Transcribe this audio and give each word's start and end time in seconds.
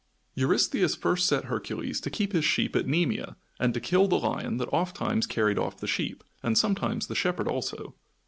Eurystheus 0.33 0.95
first 0.95 1.27
set 1.27 1.43
Hercules 1.45 2.01
to 2.01 2.09
keep 2.09 2.33
his 2.33 2.43
sheep 2.43 2.75
at 2.75 2.87
Nemea 2.87 3.35
and 3.59 3.71
to 3.75 3.79
kill 3.79 4.07
the 4.07 4.17
lion 4.17 4.57
that 4.57 4.73
ofttimes 4.73 5.27
carried 5.27 5.59
off 5.59 5.77
the 5.77 5.85
sheep, 5.85 6.23
and 6.41 6.57
sometimes 6.57 7.05
the 7.05 7.13
shepherd 7.13 7.47
also. 7.47 7.93